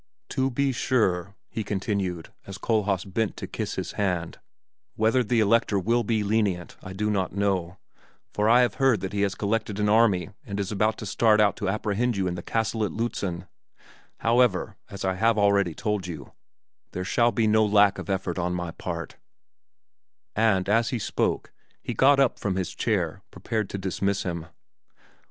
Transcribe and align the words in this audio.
"To 0.29 0.49
be 0.49 0.71
sure," 0.71 1.35
he 1.47 1.63
continued, 1.63 2.33
as 2.47 2.57
Kohlhaas 2.57 3.05
bent 3.05 3.37
to 3.37 3.45
kiss 3.45 3.75
his 3.75 3.91
hand, 3.91 4.39
"whether 4.95 5.23
the 5.23 5.39
Elector 5.39 5.77
will 5.79 6.03
be 6.03 6.23
lenient, 6.23 6.75
I 6.81 6.93
do 6.93 7.11
not 7.11 7.33
know, 7.33 7.77
for 8.33 8.49
I 8.49 8.61
have 8.61 8.73
heard 8.81 9.01
that 9.01 9.13
he 9.13 9.21
has 9.21 9.35
collected 9.35 9.79
an 9.79 9.89
army 9.89 10.31
and 10.43 10.59
is 10.59 10.71
about 10.71 10.97
to 10.97 11.05
start 11.05 11.39
out 11.39 11.55
to 11.57 11.69
apprehend 11.69 12.17
you 12.17 12.25
in 12.25 12.33
the 12.33 12.41
castle 12.41 12.83
at 12.83 12.89
Lützen; 12.89 13.47
however, 14.21 14.75
as 14.89 15.05
I 15.05 15.13
have 15.13 15.37
already 15.37 15.75
told 15.75 16.07
you, 16.07 16.31
there 16.93 17.05
shall 17.05 17.31
be 17.31 17.45
no 17.45 17.63
lack 17.63 17.99
of 17.99 18.09
effort 18.09 18.39
on 18.39 18.55
my 18.55 18.71
part" 18.71 19.17
and, 20.35 20.67
as 20.67 20.89
he 20.89 20.97
spoke, 20.97 21.51
he 21.79 21.93
got 21.93 22.19
up 22.19 22.39
from 22.39 22.55
his 22.55 22.73
chair 22.73 23.21
prepared 23.29 23.69
to 23.69 23.77
dismiss 23.77 24.23
him. 24.23 24.47